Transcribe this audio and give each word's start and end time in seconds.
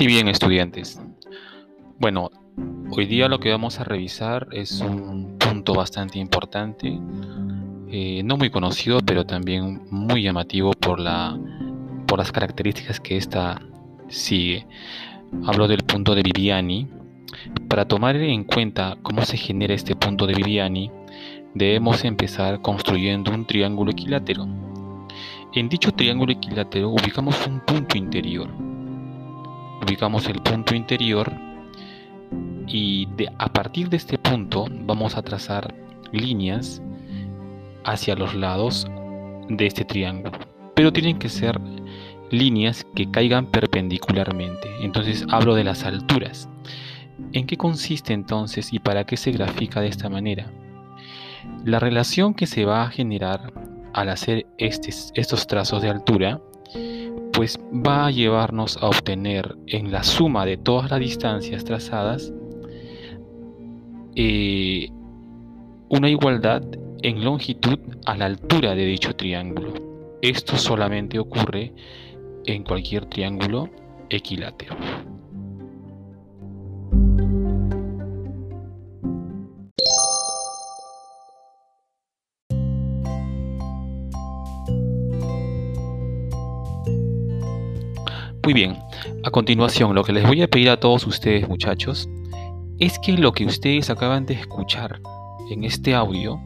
Y 0.00 0.06
bien 0.06 0.26
estudiantes. 0.26 1.00
Bueno, 2.00 2.30
hoy 2.90 3.06
día 3.06 3.28
lo 3.28 3.38
que 3.38 3.50
vamos 3.50 3.78
a 3.78 3.84
revisar 3.84 4.48
es 4.50 4.80
un 4.80 5.38
punto 5.38 5.74
bastante 5.74 6.18
importante, 6.18 6.98
eh, 7.88 8.22
no 8.24 8.36
muy 8.36 8.50
conocido, 8.50 8.98
pero 9.00 9.24
también 9.24 9.82
muy 9.90 10.22
llamativo 10.22 10.72
por, 10.72 10.98
la, 10.98 11.38
por 12.08 12.18
las 12.18 12.32
características 12.32 12.98
que 12.98 13.16
ésta 13.16 13.62
sigue. 14.08 14.66
Hablo 15.46 15.68
del 15.68 15.84
punto 15.84 16.16
de 16.16 16.22
Viviani. 16.22 16.88
Para 17.68 17.86
tomar 17.86 18.16
en 18.16 18.42
cuenta 18.42 18.98
cómo 19.02 19.22
se 19.24 19.36
genera 19.36 19.74
este 19.74 19.94
punto 19.94 20.26
de 20.26 20.34
Viviani, 20.34 20.90
debemos 21.54 22.04
empezar 22.04 22.60
construyendo 22.60 23.30
un 23.30 23.46
triángulo 23.46 23.92
equilátero. 23.92 24.48
En 25.54 25.68
dicho 25.68 25.92
triángulo 25.92 26.32
equilátero 26.32 26.88
ubicamos 26.90 27.46
un 27.46 27.60
punto 27.60 27.96
interior 27.96 28.71
ubicamos 29.82 30.28
el 30.28 30.40
punto 30.40 30.74
interior 30.74 31.32
y 32.66 33.08
a 33.38 33.52
partir 33.52 33.88
de 33.88 33.96
este 33.96 34.18
punto 34.18 34.66
vamos 34.70 35.16
a 35.16 35.22
trazar 35.22 35.74
líneas 36.12 36.82
hacia 37.84 38.14
los 38.14 38.34
lados 38.34 38.86
de 39.48 39.66
este 39.66 39.84
triángulo. 39.84 40.32
Pero 40.74 40.92
tienen 40.92 41.18
que 41.18 41.28
ser 41.28 41.60
líneas 42.30 42.86
que 42.94 43.10
caigan 43.10 43.46
perpendicularmente. 43.46 44.68
Entonces 44.80 45.26
hablo 45.30 45.54
de 45.54 45.64
las 45.64 45.84
alturas. 45.84 46.48
¿En 47.32 47.46
qué 47.46 47.56
consiste 47.56 48.14
entonces 48.14 48.72
y 48.72 48.78
para 48.78 49.04
qué 49.04 49.16
se 49.16 49.32
grafica 49.32 49.80
de 49.80 49.88
esta 49.88 50.08
manera? 50.08 50.50
La 51.64 51.78
relación 51.78 52.34
que 52.34 52.46
se 52.46 52.64
va 52.64 52.84
a 52.84 52.90
generar 52.90 53.52
al 53.92 54.08
hacer 54.08 54.46
estos 54.56 55.46
trazos 55.46 55.82
de 55.82 55.90
altura 55.90 56.40
pues 57.32 57.58
va 57.72 58.06
a 58.06 58.10
llevarnos 58.10 58.76
a 58.76 58.88
obtener 58.88 59.56
en 59.66 59.90
la 59.90 60.02
suma 60.02 60.44
de 60.44 60.56
todas 60.56 60.90
las 60.90 61.00
distancias 61.00 61.64
trazadas 61.64 62.32
eh, 64.14 64.88
una 65.88 66.08
igualdad 66.08 66.62
en 67.02 67.24
longitud 67.24 67.78
a 68.06 68.16
la 68.16 68.26
altura 68.26 68.74
de 68.74 68.84
dicho 68.84 69.14
triángulo. 69.14 69.74
Esto 70.22 70.56
solamente 70.56 71.18
ocurre 71.18 71.72
en 72.46 72.62
cualquier 72.64 73.06
triángulo 73.06 73.68
equilátero. 74.08 74.76
Muy 88.44 88.54
bien, 88.54 88.76
a 89.22 89.30
continuación 89.30 89.94
lo 89.94 90.02
que 90.02 90.12
les 90.12 90.26
voy 90.26 90.42
a 90.42 90.48
pedir 90.48 90.70
a 90.70 90.76
todos 90.76 91.06
ustedes 91.06 91.48
muchachos 91.48 92.08
es 92.80 92.98
que 92.98 93.12
lo 93.12 93.30
que 93.30 93.46
ustedes 93.46 93.88
acaban 93.88 94.26
de 94.26 94.34
escuchar 94.34 95.00
en 95.48 95.62
este 95.62 95.94
audio 95.94 96.40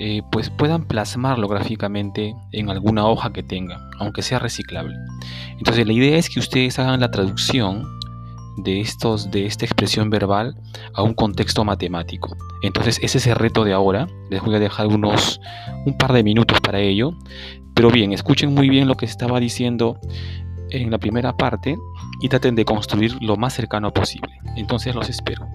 eh, 0.00 0.22
pues 0.32 0.48
puedan 0.48 0.86
plasmarlo 0.86 1.46
gráficamente 1.46 2.34
en 2.52 2.70
alguna 2.70 3.06
hoja 3.06 3.34
que 3.34 3.42
tengan, 3.42 3.80
aunque 4.00 4.22
sea 4.22 4.38
reciclable. 4.38 4.96
Entonces 5.58 5.86
la 5.86 5.92
idea 5.92 6.16
es 6.16 6.30
que 6.30 6.40
ustedes 6.40 6.78
hagan 6.78 7.00
la 7.00 7.10
traducción 7.10 7.84
de, 8.56 8.80
estos, 8.80 9.30
de 9.30 9.44
esta 9.44 9.66
expresión 9.66 10.08
verbal 10.08 10.56
a 10.94 11.02
un 11.02 11.12
contexto 11.12 11.64
matemático. 11.64 12.34
Entonces 12.62 12.98
ese 13.02 13.18
es 13.18 13.26
el 13.26 13.36
reto 13.36 13.64
de 13.64 13.74
ahora. 13.74 14.06
Les 14.30 14.42
voy 14.42 14.54
a 14.54 14.58
dejar 14.58 14.86
unos 14.86 15.38
un 15.84 15.98
par 15.98 16.14
de 16.14 16.24
minutos 16.24 16.60
para 16.62 16.80
ello. 16.80 17.12
Pero 17.74 17.90
bien, 17.90 18.12
escuchen 18.12 18.54
muy 18.54 18.70
bien 18.70 18.88
lo 18.88 18.96
que 18.96 19.04
estaba 19.04 19.38
diciendo 19.38 20.00
en 20.82 20.90
la 20.90 20.98
primera 20.98 21.36
parte 21.36 21.78
y 22.20 22.28
traten 22.28 22.54
de 22.54 22.64
construir 22.64 23.22
lo 23.22 23.36
más 23.36 23.54
cercano 23.54 23.92
posible. 23.92 24.40
Entonces 24.56 24.94
los 24.94 25.08
espero. 25.08 25.46